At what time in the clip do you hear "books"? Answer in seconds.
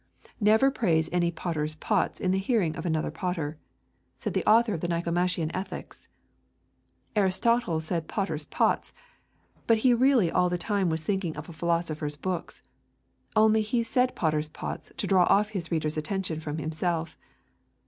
12.17-12.63